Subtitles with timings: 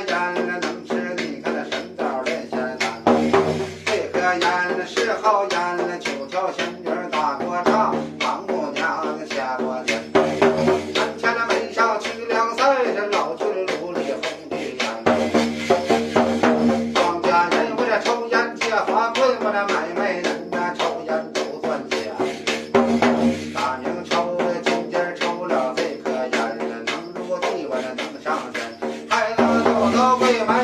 [0.00, 3.02] 烟呐能吃你看那神枣练仙丹
[3.86, 10.18] 这颗烟是好烟九条仙女打过仗王母娘娘下凡尘呐
[11.18, 14.28] 天的美少妻梁赛老去了庐陵的红
[16.92, 20.25] 庄稼人为了抽烟结发棍把那买卖
[30.18, 30.55] 了